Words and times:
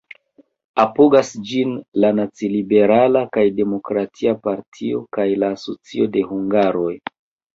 Apogas 0.83 1.27
ĝin 1.49 1.73
la 2.03 2.09
Naciliberala 2.19 3.21
kaj 3.37 3.43
Demokratia 3.59 4.33
Partioj 4.47 5.03
kaj 5.17 5.27
la 5.43 5.51
Asocio 5.57 6.11
de 6.19 6.27
Hungaroj. 6.31 6.91